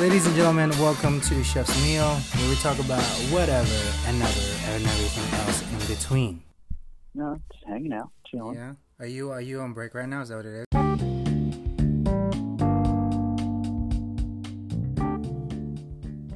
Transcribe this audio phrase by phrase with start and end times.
[0.00, 4.84] Ladies and gentlemen, welcome to Chef's Meal, where we talk about whatever and never and
[4.84, 6.42] everything else in between.
[7.14, 8.56] No, just hanging out, chilling.
[8.56, 8.72] Yeah.
[8.98, 10.22] Are you are you on break right now?
[10.22, 10.66] Is that what it is?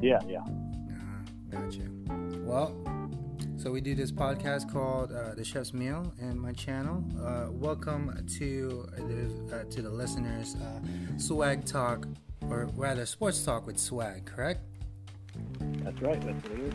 [0.01, 0.45] Yeah, yeah.
[0.47, 2.05] Uh, got you.
[2.45, 2.75] Well,
[3.59, 7.03] so we do this podcast called uh, The Chef's Meal in my channel.
[7.21, 10.55] Uh, welcome to the uh, to the listeners.
[10.55, 10.79] Uh,
[11.19, 12.07] swag talk,
[12.49, 14.25] or rather, sports talk with swag.
[14.25, 14.61] Correct?
[15.83, 16.21] That's right.
[16.21, 16.75] That's what it is.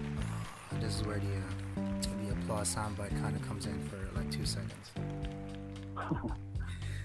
[0.82, 1.86] This is where the uh,
[2.26, 4.92] the applause soundbite kind of comes in for like two seconds.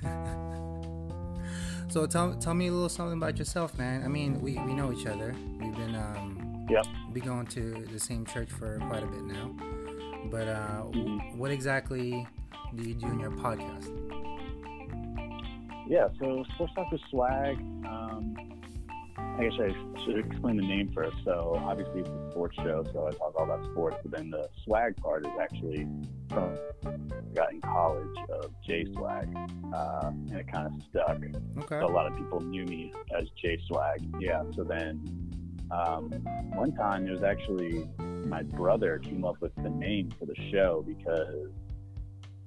[1.92, 4.02] so tell tell me a little something about yourself, man.
[4.02, 5.36] I mean, we, we know each other.
[5.60, 6.86] We've been um Yep.
[7.12, 9.54] be going to the same church for quite a bit now.
[10.30, 11.36] But uh, Mhm.
[11.36, 12.26] what exactly
[12.74, 13.88] do you do in your podcast?
[15.88, 16.08] Yeah.
[16.20, 17.58] So sports talk with swag.
[17.86, 18.34] Um,
[19.16, 19.72] I guess I
[20.04, 21.16] should explain the name first.
[21.24, 23.96] So obviously it's a sports show, so I talk all about sports.
[24.02, 25.86] But then the swag part is actually
[26.28, 26.94] from I
[27.34, 29.28] got in college of J Swag,
[29.72, 31.16] uh, and it kind of stuck.
[31.64, 31.80] Okay.
[31.80, 34.00] So a lot of people knew me as J Swag.
[34.20, 34.42] Yeah.
[34.56, 35.27] So then
[35.70, 36.10] um,
[36.54, 37.88] one time it was actually
[38.26, 41.48] my brother came up with the name for the show because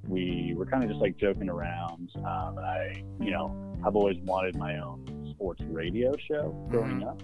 [0.08, 2.10] we were kind of just like joking around.
[2.18, 3.56] Um, and I, you know,
[3.86, 7.22] I've always wanted my own sports radio show growing up.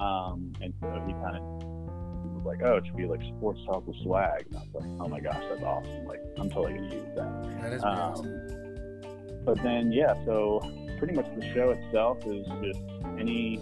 [0.00, 3.86] Um, and so he kind of was like, oh, it should be like sports talk
[3.86, 4.46] with swag.
[4.46, 6.06] And I was like, oh my gosh, that's awesome.
[6.06, 7.60] Like, I'm totally going to use that.
[7.62, 9.42] That is Um, awesome.
[9.44, 10.60] but then yeah, so
[10.98, 12.80] pretty much the show itself is just
[13.18, 13.58] any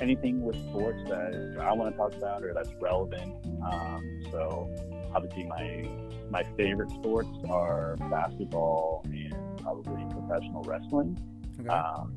[0.00, 3.34] anything with sports that I want to talk about or that's relevant.
[3.64, 4.70] Um, so
[5.14, 5.88] obviously my
[6.30, 11.18] my favorite sports are basketball and probably professional wrestling.
[11.60, 11.68] Okay.
[11.68, 12.12] Um,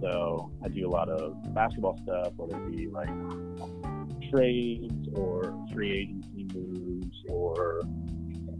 [0.00, 3.08] so I do a lot of basketball stuff, whether it be like
[4.30, 7.80] trades or free agency moves or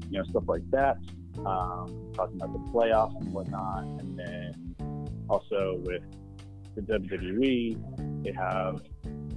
[0.08, 0.98] you know stuff like that.
[1.46, 4.76] Um, talking about the playoffs and whatnot, and then
[5.28, 6.02] also with
[6.74, 8.82] the WWE, they have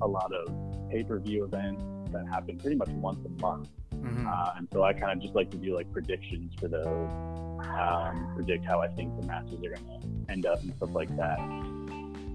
[0.01, 3.69] a lot of pay-per-view events that happen pretty much once a month.
[3.93, 4.27] Mhm.
[4.27, 7.09] Uh, and so I kind of just like to do like predictions for those,
[7.79, 11.15] um, predict how I think the matches are going to end up and stuff like
[11.17, 11.39] that.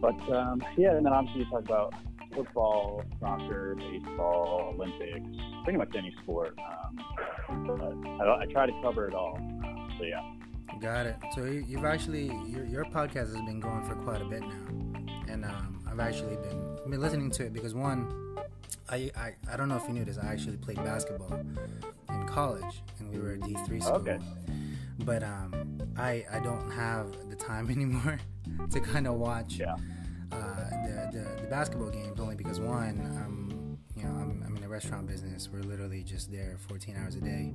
[0.00, 1.94] But um, yeah, and then obviously you talk about
[2.34, 6.58] football, soccer, baseball, Olympics, pretty much any sport.
[7.48, 9.38] Um, but I, I try to cover it all.
[9.64, 10.22] Uh, so yeah,
[10.80, 11.16] Got it.
[11.34, 14.89] So you, you've actually your, your podcast has been going for quite a bit now,
[15.42, 18.36] and um, I've actually been been listening to it because one,
[18.88, 20.18] I, I I don't know if you knew this.
[20.18, 23.94] I actually played basketball in college, and we were a D three school.
[23.96, 24.18] Okay.
[25.00, 28.18] But um, I I don't have the time anymore
[28.70, 29.74] to kind of watch yeah,
[30.32, 30.36] uh,
[30.86, 34.68] the, the the basketball games only because one, um, you know, I'm, I'm in the
[34.68, 35.48] restaurant business.
[35.50, 37.54] We're literally just there 14 hours a day,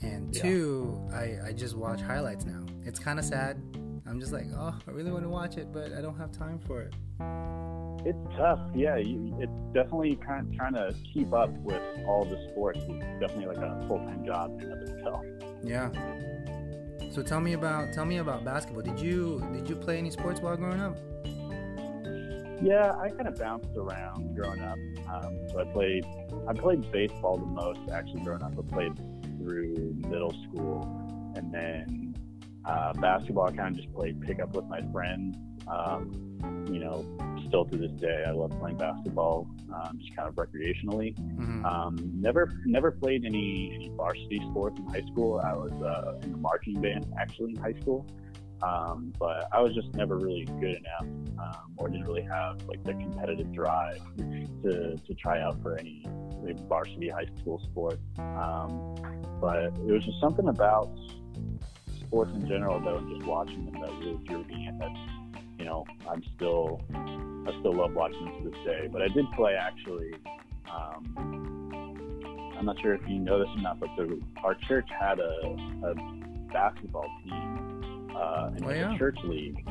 [0.00, 0.42] and Yeah.
[0.42, 2.64] two, I I just watch highlights now.
[2.84, 3.56] It's kind of sad.
[4.06, 6.60] I'm just like, oh, I really want to watch it, but I don't have time
[6.66, 6.94] for it.
[8.06, 8.60] it's tough.
[8.74, 12.80] Yeah, you, it's definitely kind of trying to keep up with all the sports.
[12.82, 15.24] It's definitely like a full-time job in and of itself.
[15.62, 15.90] Yeah.
[17.12, 18.82] So tell me about tell me about basketball.
[18.82, 20.98] Did you did you play any sports while growing up?
[22.62, 24.78] Yeah, I kind of bounced around growing up.
[25.12, 26.06] Um, so I played,
[26.48, 28.52] I played baseball the most actually growing up.
[28.58, 28.96] I played
[29.38, 30.82] through middle school,
[31.36, 32.13] and then
[32.66, 33.48] uh, basketball.
[33.48, 35.36] I kind of just played pickup with my friends.
[35.68, 37.04] Um, you know,
[37.48, 41.16] still to this day, I love playing basketball, um, just kind of recreationally.
[41.18, 45.40] hmm Um, never, never played any, any varsity sports in high school.
[45.42, 48.06] I was uh, in the marching band actually in high school,
[48.62, 51.08] um, but I was just never really good enough,
[51.38, 54.00] um, or didn't really have like the competitive drive
[54.62, 56.06] to to try out for any
[56.42, 58.02] like, varsity high school sports.
[58.18, 58.94] Um,
[59.40, 60.90] but it was just something about
[62.14, 64.78] sports in general, though, and just watching them that really drew me in.
[64.78, 64.90] That
[65.58, 68.88] you know, I'm still, I still love watching them to this day.
[68.90, 70.14] But I did play actually.
[70.72, 75.18] Um, I'm not sure if you know this or not, but the, our church had
[75.18, 75.24] a,
[75.84, 75.94] a
[76.52, 78.94] basketball team uh, in Oh, yeah?
[78.94, 79.66] a church league.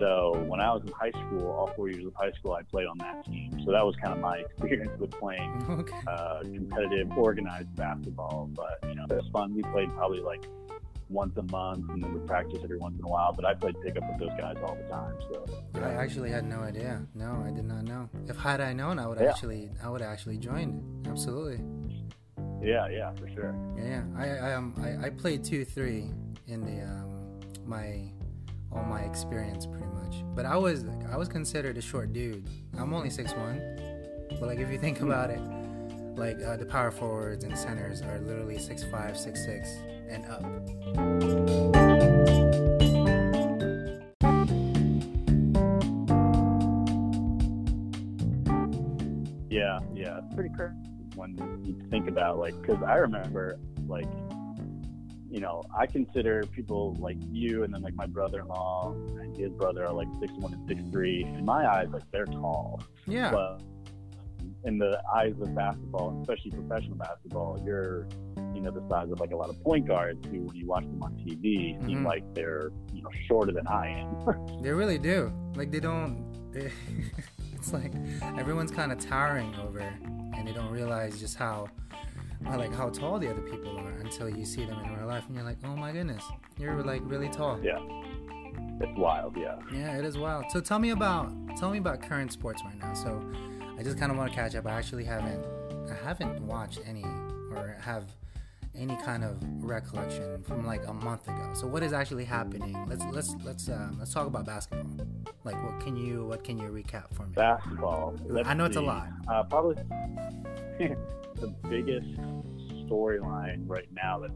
[0.00, 2.86] So when I was in high school, all four years of high school, I played
[2.86, 3.50] on that team.
[3.64, 5.96] So that was kind of my experience with playing Okay.
[6.06, 8.50] uh, competitive, organized basketball.
[8.54, 9.54] But you know, it was fun.
[9.54, 10.44] We played probably like
[11.08, 13.32] once a month, and then we practice every once in a while.
[13.32, 15.14] But I played pickup with those guys all the time.
[15.32, 17.02] So I actually had no idea.
[17.14, 18.08] No, I did not know.
[18.28, 19.28] If had I known, I would Yeah.
[19.30, 21.06] actually, I would actually joined.
[21.06, 21.60] Absolutely.
[22.62, 23.54] yeah, yeah, for sure.
[23.76, 24.02] Yeah, yeah.
[24.16, 26.10] I, I um, I, I played two, three
[26.46, 28.10] in the um, my
[28.72, 30.24] all my experience pretty much.
[30.34, 32.48] but I was I was considered a short dude.
[32.78, 33.60] I'm only six one,
[34.40, 35.40] but like if you think about it,
[36.16, 39.68] like uh, the power forwards and centers are literally six five, six six,
[40.08, 40.42] and up.
[49.48, 50.74] Yeah, yeah, it's pretty crazy
[51.14, 54.08] when you think about like, because I remember like,
[55.30, 59.86] you know, I consider people like you and then like my brother-in-law and his brother
[59.86, 61.24] are like six one and six three.
[61.24, 63.62] In my eyes, like they're tall, Yeah, but
[64.64, 68.08] in the eyes of basketball, especially professional basketball, you're
[68.56, 70.82] you know the size of like a lot of point guards who, when you watch
[70.84, 72.04] them on TV, seem Mhm.
[72.04, 74.60] like they're you know shorter than I am.
[74.62, 75.32] they really do.
[75.54, 76.24] Like they don't.
[76.52, 76.72] They,
[77.54, 77.92] it's like
[78.38, 81.68] everyone's kind of towering over, and they don't realize just how,
[82.44, 85.24] how, like how tall the other people are until you see them in real life,
[85.26, 86.24] and you're like, oh my goodness,
[86.58, 87.60] you're like really tall.
[87.62, 87.78] yeah,
[88.80, 89.36] it's wild.
[89.36, 89.56] Yeah.
[89.72, 90.46] Yeah, it is wild.
[90.50, 92.94] So tell me about tell me about current sports right now.
[92.94, 93.22] So
[93.78, 94.66] I just kind of want to catch up.
[94.66, 95.44] I actually haven't
[95.90, 97.04] I haven't watched any
[97.52, 98.04] or have
[98.78, 101.50] any kind of recollection from like a month ago.
[101.54, 102.76] So what is actually happening?
[102.88, 105.06] Let's let's let's um, let's talk about basketball.
[105.44, 107.34] Like what can you what can you recap for me?
[107.34, 108.14] basketball.
[108.26, 109.08] Let's I know it's a lot.
[109.28, 109.76] Uh, probably
[110.78, 112.08] the biggest
[112.86, 114.32] storyline right now that's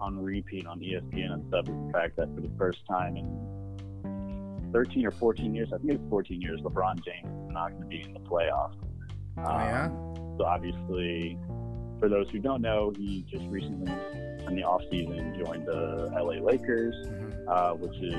[0.00, 4.70] on repeat on ESPN and stuff is the fact that for the first time in
[4.72, 7.88] 13 or 14 years, I think it's 14 years, LeBron James is not going to
[7.88, 8.76] be in the playoffs.
[9.38, 9.86] Oh yeah.
[9.86, 11.38] Um, So obviously,
[11.98, 13.92] for those who don't know, he just recently
[14.46, 17.48] in the offseason joined the LA Lakers Mhm.
[17.48, 18.14] uh, which is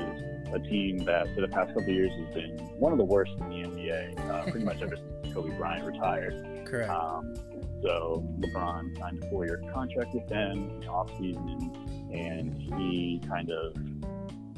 [0.52, 3.32] a team that for the past couple of years has been one of the worst
[3.40, 6.34] in the NBA, uh, pretty much ever since Kobe Bryant retired.
[6.66, 6.90] Correct.
[6.90, 7.34] Um,
[7.82, 11.72] so LeBron signed a four-year contract with them in the offseason,
[12.12, 13.76] and he kind of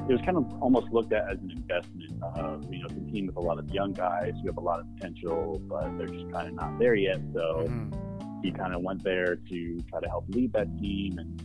[0.09, 3.13] it was kind of almost looked at as an investment of you know it's a
[3.13, 6.09] team with a lot of young guys who have a lot of potential, but they're
[6.09, 7.21] just kind of not there yet.
[7.33, 8.12] So Mhm.
[8.43, 11.39] He kind of went there to try to help lead that team and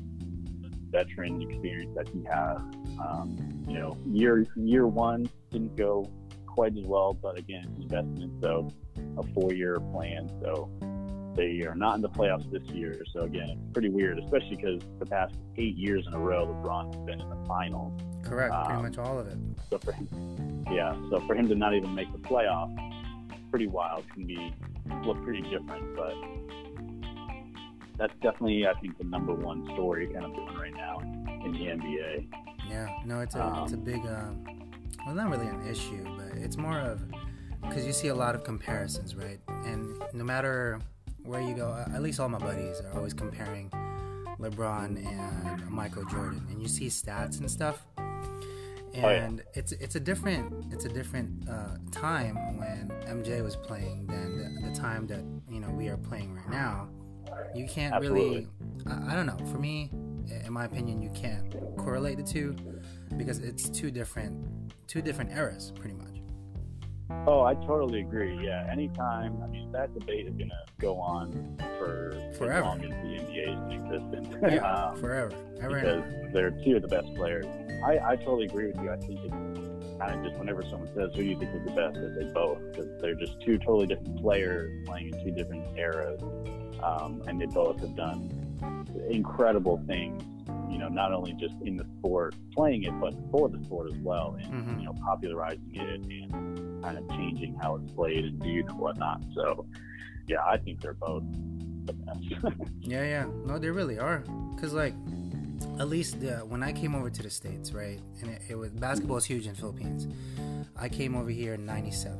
[0.62, 2.58] the veteran experience that he has.
[3.00, 6.10] Um, you know, year year one didn't go
[6.46, 8.72] quite as well, but again, investment, so
[9.18, 10.30] a four year plan.
[10.42, 10.70] So
[11.36, 13.04] they are not in the playoffs this year.
[13.14, 16.96] So again, it's pretty weird, especially because the past eight years in a row, LeBron
[16.96, 18.02] has been in the finals.
[18.24, 18.54] Correct.
[18.54, 19.38] Pretty um, much all of it.
[19.70, 22.76] So for him, yeah, so for him to not even make the playoffs,
[23.52, 24.10] pretty wild.
[24.10, 24.54] Can be
[25.06, 26.14] look pretty different, but
[27.98, 31.60] that's definitely I think the number one story kind of going right now in the
[31.60, 32.28] NBA.
[32.70, 34.46] Yeah, no, it's a it's a Um, big um,
[35.06, 37.02] well, not really an issue, but it's more of
[37.62, 39.40] because you see a lot of comparisons, right?
[39.66, 40.80] And no matter
[41.24, 43.70] where you go, at least all my buddies are always comparing
[44.40, 47.86] LeBron and Michael Jordan, and you see stats and stuff.
[48.00, 49.10] Oh, yeah.
[49.26, 54.38] And it's it's a different it's a different uh, time when MJ was playing than
[54.64, 56.90] the, the time that you know we are playing right now.
[57.56, 58.48] You can't really
[58.86, 59.38] I, I don't know.
[59.52, 59.92] For me,
[60.46, 62.56] in my opinion, you can't correlate the two
[63.18, 66.08] because it's two different two different eras, pretty much.
[67.26, 68.38] Oh, I totally agree.
[68.44, 69.42] Yeah, anytime.
[69.42, 72.54] I mean, that debate is going to go on for Forever.
[72.54, 74.36] as long as the NBA is in existence.
[74.42, 74.58] Yeah,
[74.90, 75.32] um, forever,
[75.62, 76.30] ever because ever.
[76.34, 77.46] they're two of the best players.
[77.86, 78.92] I, I totally agree with you.
[78.92, 81.98] I think it's kind of just whenever someone says who you think is the best,
[81.98, 86.20] I they both because they're just two totally different players playing in two different eras,
[86.84, 88.32] um, and they both have done
[89.10, 90.24] incredible things.
[90.70, 93.98] You know, not only just in the sport, playing it, but for the sport as
[94.00, 94.80] well, and Mhm.
[94.80, 99.22] you know, popularizing it and kind of changing how it's played and viewed and whatnot.
[99.34, 99.66] So,
[100.28, 101.24] yeah, I think they're both
[101.86, 102.20] the best.
[102.82, 103.26] Yeah, yeah.
[103.46, 104.24] No, they really are.
[104.60, 104.94] Cause like,
[105.80, 108.72] at least uh, when I came over to the states, right, and it, it was
[108.72, 110.08] basketball is huge in Philippines.
[110.78, 112.18] I came over here in '97,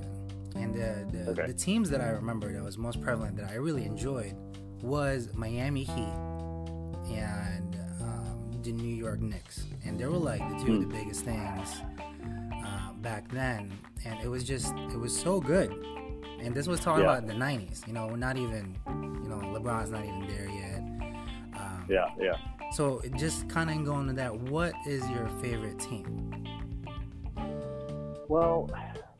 [0.60, 1.48] and the the, Okay.
[1.48, 4.36] the teams that I remember that was most prevalent that I really enjoyed
[4.82, 6.14] was Miami Heat
[7.12, 11.24] and um, the New York Knicks, and they were like the two of the biggest
[11.26, 11.70] things
[12.66, 13.72] uh, back then,
[14.06, 15.72] and it was just it was so good.
[16.40, 17.18] And this was talking Yeah.
[17.18, 17.88] about the '90s.
[17.88, 18.76] You know, we're not even,
[19.24, 20.80] you know, LeBron's not even there yet.
[21.60, 22.36] Um, yeah, yeah.
[22.74, 26.32] So just kind of going to that, what is your favorite team?
[28.28, 28.70] Well,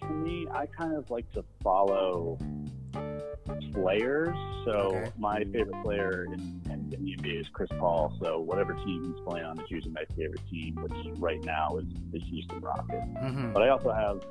[0.08, 2.38] for me, I kind of like to follow
[3.74, 4.36] players.
[4.66, 5.12] So Okay.
[5.18, 8.14] my favorite player in, in, in the NBA is Chris Paul.
[8.22, 11.86] So whatever team he's playing on is usually my favorite team, which right now is
[12.12, 13.08] the Houston Rockets.
[13.24, 13.54] Mm-hmm.
[13.54, 14.22] But I also have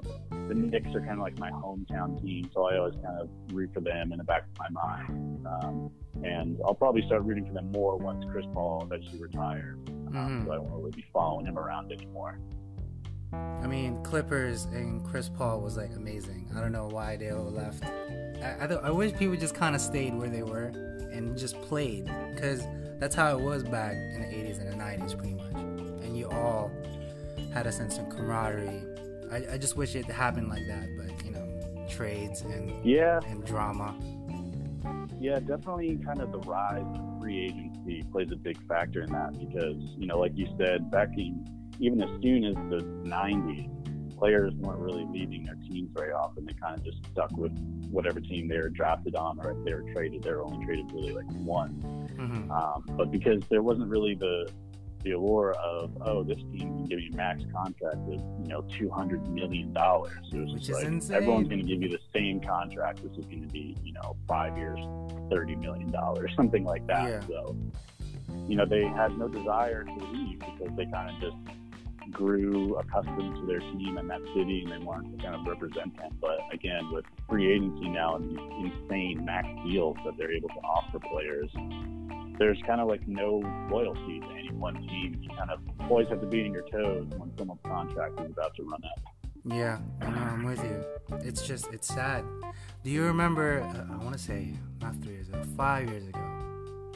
[0.49, 3.71] the Knicks are kind of like my hometown team, so I always kind of root
[3.73, 5.47] for them in the back of my mind.
[5.47, 5.91] Um,
[6.23, 9.79] and I'll probably start rooting for them more once Chris Paul eventually retires.
[9.89, 10.47] Um, Mhm.
[10.47, 12.39] So I won't really be following him around anymore.
[13.63, 16.49] I mean, Clippers and Chris Paul was like amazing.
[16.57, 17.85] I don't know why they all left.
[17.85, 20.67] I, I, th- I wish people just kind of stayed where they were
[21.13, 22.67] and just played because
[22.99, 25.53] that's how it was back in the 80s and the 90s, pretty much.
[25.55, 26.71] And you all
[27.53, 28.83] had a sense of camaraderie.
[29.33, 33.45] I, I just wish it happened like that, but you know, trades and yeah and
[33.45, 33.95] drama.
[35.19, 35.99] Yeah, definitely.
[36.05, 40.07] Kind of the rise of free agency plays a big factor in that because you
[40.07, 41.45] know, like you said, back in
[41.81, 43.71] even as soon as the 90s,
[44.17, 46.47] players weren't really leaving their teams very often.
[46.47, 47.53] They kind of just stuck with
[47.91, 50.91] whatever team they were drafted on, or if they were traded, they were only traded
[50.93, 51.85] really like once.
[51.85, 52.51] Mm-hmm.
[52.51, 54.51] Um, but because there wasn't really the
[55.07, 58.91] the allure of oh this team can give you max contract of you know two
[58.91, 60.19] hundred million dollars.
[60.33, 61.17] It was Which just is like insane.
[61.17, 63.03] everyone's going to give you the same contract.
[63.03, 64.81] This is going to be you know five years,
[65.31, 67.09] thirty million dollars, something like that.
[67.09, 67.21] Yeah.
[67.29, 67.57] So
[68.49, 71.37] you know they had no desire to leave because they kind of just
[72.17, 75.95] grew accustomed to their team and that city and they wanted to kind of represent
[75.99, 76.17] them.
[76.21, 80.61] But again, with free agency now and these insane max deals that they're able to
[80.65, 81.51] offer players,
[82.39, 85.19] there's kind of like no loyalty to any one team.
[85.21, 88.55] You kind of always have to be on your toes when someone's contract is about
[88.57, 89.13] to run out.
[89.55, 90.85] Yeah, I know, I'm with you.
[91.19, 92.25] It's just, it's sad.
[92.83, 96.21] Do you remember, uh, I want to say, not three years ago, five years ago,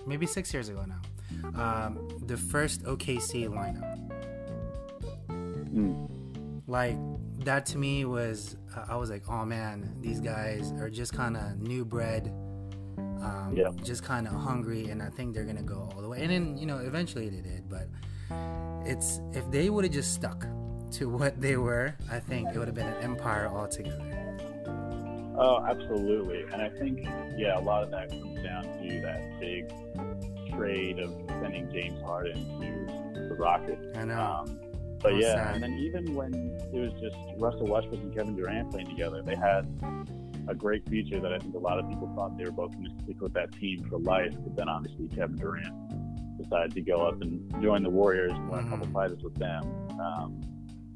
[0.06, 4.09] maybe six years ago now, um, the first OKC lineup?
[5.72, 6.08] Mm.
[6.66, 6.96] Like,
[7.44, 11.36] that to me was, uh, I was like, oh man, these guys are just kind
[11.36, 12.32] of new bred,
[13.22, 13.70] um, Yeah.
[13.82, 16.20] just kind of hungry, and I think they're going to go all the way.
[16.22, 17.88] And then, you know, eventually they did, but
[18.86, 20.46] it's, if they would have just stuck
[20.92, 24.06] to what they were, I think it would have been an empire altogether.
[25.38, 26.42] Oh, absolutely.
[26.52, 29.70] And I think, yeah, a lot of that comes down to that big
[30.54, 31.10] trade of
[31.40, 33.96] sending James Harden to the Rockets.
[33.96, 34.20] I know.
[34.20, 34.60] Um,
[35.02, 35.54] but yeah, sad.
[35.54, 39.36] and then even when it was just Russell Westbrook and Kevin Durant playing together, they
[39.36, 39.66] had
[40.48, 42.84] a great future that I think a lot of people thought they were both going
[42.96, 44.32] to stick with that team for life.
[44.42, 48.66] But then obviously Kevin Durant decided to go up and join the Warriors and win
[48.66, 48.92] a couple Mhm.
[48.94, 49.62] titles with them,
[50.00, 50.40] um,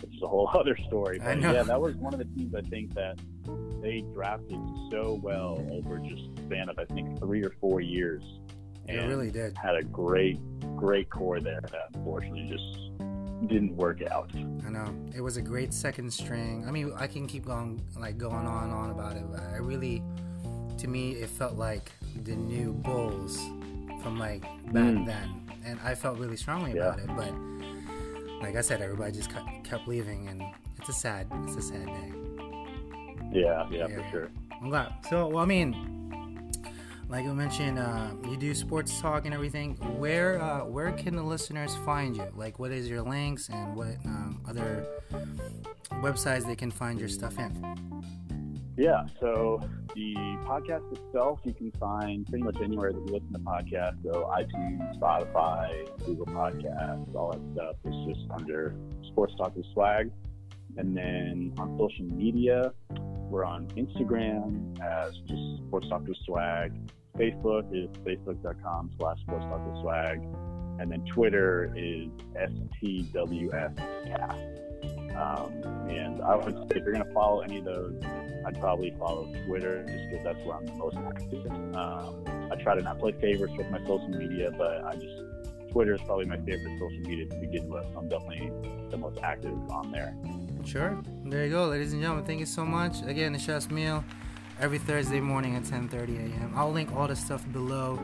[0.02, 1.18] which is a whole other story.
[1.18, 3.18] But yeah, that was one of the teams I think that
[3.82, 4.58] they drafted
[4.90, 8.22] so well over just a span of I think three or four years.
[8.88, 9.56] And really did.
[9.56, 10.38] had a great,
[10.76, 12.90] great core there that unfortunately just
[13.48, 14.30] didn't work out.
[14.34, 14.94] I know.
[15.14, 16.64] It was a great second string.
[16.66, 19.24] I mean, I can keep going, like going on and on about it.
[19.30, 20.02] But I really,
[20.78, 21.92] to me, it felt like
[22.24, 23.36] the new Bulls
[24.02, 25.06] from like back Mm.
[25.06, 26.94] then, and I felt really strongly Yeah.
[26.94, 27.06] about it.
[27.16, 27.32] But
[28.42, 30.42] like I said, everybody just kept, leaving, and
[30.78, 32.12] it's a sad, it's a sad day.
[33.32, 34.02] Yeah, yeah, Yeah.
[34.02, 34.30] for sure.
[34.60, 34.92] I'm glad.
[35.08, 35.93] So, well, I mean,
[37.14, 39.76] like you mentioned, uh, you do sports talk and everything.
[40.00, 42.26] Where uh, where can the listeners find you?
[42.34, 44.84] Like, what is your links and what um, other
[46.02, 47.52] websites they can find your stuff in?
[48.76, 49.60] Yeah, so
[49.94, 54.02] the podcast itself you can find pretty much anywhere that you listen to podcasts.
[54.02, 57.76] So iTunes, Spotify, Google Podcasts, all that stuff.
[57.84, 58.74] It's just under
[59.12, 60.10] Sports Talk with Swag.
[60.76, 62.72] And then on social media,
[63.30, 66.72] we're on Instagram as just Sports with Swag.
[67.18, 70.20] Facebook is facebook.com slash Sports Talk with Swag.
[70.80, 72.08] And then Twitter is
[72.82, 74.60] STWScast.
[75.16, 75.52] Um,
[75.88, 77.94] and I would say if you're going to follow any of those,
[78.44, 81.46] I'd probably follow Twitter just because that's where I'm the most active.
[81.76, 85.22] Um, I try to not play favorites with my social media, but I just
[85.70, 87.84] Twitter is probably my favorite social media to begin with.
[87.96, 88.50] I'm definitely
[88.90, 90.16] the most active on there.
[90.64, 91.00] Sure.
[91.24, 92.24] There you go, ladies and gentlemen.
[92.24, 93.02] Thank you so much.
[93.02, 94.04] Again, the Chef's Meal
[94.60, 96.52] every Thursday morning at 10:30 a.m.
[96.54, 97.98] I'll link all the stuff below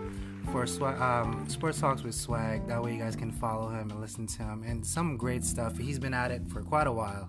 [0.50, 0.64] for
[1.02, 2.66] um, Sports Talks with Swag.
[2.66, 4.64] That way, you guys can follow him and listen to him.
[4.66, 5.78] And some great stuff.
[5.78, 7.28] He's been at it for quite a while.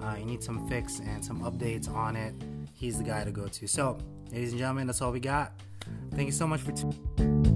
[0.00, 2.34] Uh, you need some fix and some updates on it.
[2.72, 3.66] He's the guy to go to.
[3.66, 3.98] So,
[4.30, 5.52] ladies and gentlemen, that's all we got.
[6.12, 6.72] Thank you so much for.
[6.72, 7.53] T-